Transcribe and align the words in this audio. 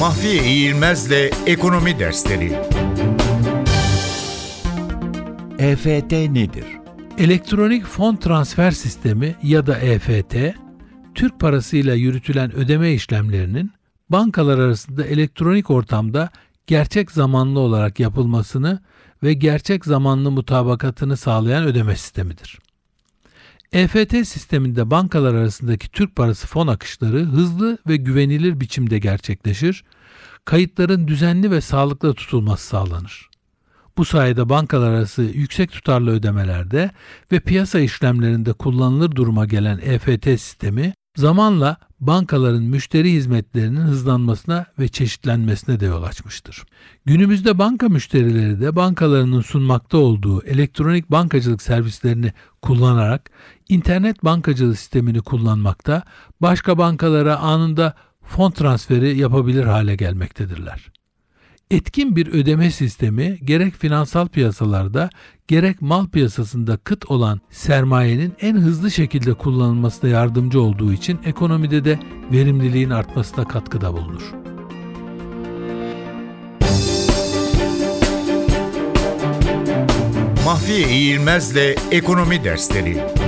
Mahfiye 0.00 0.44
İğilmez'le 0.44 1.30
Ekonomi 1.46 1.98
Dersleri 1.98 2.52
EFT 5.58 6.12
nedir? 6.12 6.64
Elektronik 7.18 7.84
Fon 7.84 8.16
Transfer 8.16 8.70
Sistemi 8.70 9.36
ya 9.42 9.66
da 9.66 9.78
EFT, 9.78 10.36
Türk 11.14 11.40
parasıyla 11.40 11.94
yürütülen 11.94 12.54
ödeme 12.54 12.92
işlemlerinin 12.92 13.72
bankalar 14.08 14.58
arasında 14.58 15.04
elektronik 15.04 15.70
ortamda 15.70 16.30
gerçek 16.66 17.10
zamanlı 17.10 17.60
olarak 17.60 18.00
yapılmasını 18.00 18.80
ve 19.22 19.32
gerçek 19.32 19.84
zamanlı 19.84 20.30
mutabakatını 20.30 21.16
sağlayan 21.16 21.64
ödeme 21.64 21.96
sistemidir. 21.96 22.58
EFT 23.72 24.26
sisteminde 24.26 24.90
bankalar 24.90 25.34
arasındaki 25.34 25.90
Türk 25.90 26.16
parası 26.16 26.46
fon 26.46 26.66
akışları 26.66 27.18
hızlı 27.18 27.78
ve 27.88 27.96
güvenilir 27.96 28.60
biçimde 28.60 28.98
gerçekleşir, 28.98 29.84
kayıtların 30.44 31.08
düzenli 31.08 31.50
ve 31.50 31.60
sağlıklı 31.60 32.14
tutulması 32.14 32.66
sağlanır. 32.66 33.30
Bu 33.96 34.04
sayede 34.04 34.48
bankalar 34.48 34.90
arası 34.90 35.22
yüksek 35.22 35.72
tutarlı 35.72 36.10
ödemelerde 36.10 36.90
ve 37.32 37.40
piyasa 37.40 37.80
işlemlerinde 37.80 38.52
kullanılır 38.52 39.10
duruma 39.10 39.46
gelen 39.46 39.78
EFT 39.78 40.24
sistemi 40.24 40.94
zamanla 41.20 41.76
bankaların 42.00 42.62
müşteri 42.62 43.12
hizmetlerinin 43.12 43.80
hızlanmasına 43.80 44.66
ve 44.78 44.88
çeşitlenmesine 44.88 45.80
de 45.80 45.86
yol 45.86 46.02
açmıştır. 46.02 46.62
Günümüzde 47.04 47.58
banka 47.58 47.88
müşterileri 47.88 48.60
de 48.60 48.76
bankalarının 48.76 49.40
sunmakta 49.40 49.98
olduğu 49.98 50.42
elektronik 50.42 51.10
bankacılık 51.10 51.62
servislerini 51.62 52.32
kullanarak 52.62 53.30
internet 53.68 54.24
bankacılık 54.24 54.78
sistemini 54.78 55.20
kullanmakta, 55.20 56.02
başka 56.40 56.78
bankalara 56.78 57.36
anında 57.36 57.94
fon 58.22 58.50
transferi 58.50 59.18
yapabilir 59.18 59.64
hale 59.64 59.96
gelmektedirler. 59.96 60.99
Etkin 61.70 62.16
bir 62.16 62.26
ödeme 62.26 62.70
sistemi 62.70 63.38
gerek 63.44 63.74
finansal 63.74 64.28
piyasalarda 64.28 65.10
gerek 65.48 65.82
mal 65.82 66.08
piyasasında 66.08 66.76
kıt 66.76 67.10
olan 67.10 67.40
sermayenin 67.50 68.32
en 68.40 68.56
hızlı 68.56 68.90
şekilde 68.90 69.34
kullanılmasına 69.34 70.10
yardımcı 70.10 70.60
olduğu 70.60 70.92
için 70.92 71.18
ekonomide 71.24 71.84
de 71.84 71.98
verimliliğin 72.32 72.90
artmasına 72.90 73.48
katkıda 73.48 73.92
bulunur. 73.92 74.22
Mahfiye 80.44 80.88
İğilmez'le 80.88 81.76
Ekonomi 81.90 82.44
Dersleri 82.44 83.19